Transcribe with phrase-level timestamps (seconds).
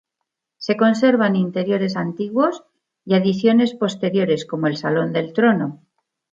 [0.65, 2.63] Se conservan interiores antiguos
[3.05, 5.83] y adiciones posteriores, como el salón del trono.